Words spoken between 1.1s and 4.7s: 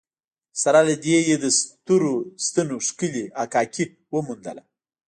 یې د سترو ستنو ښکلې حکاکي وموندله.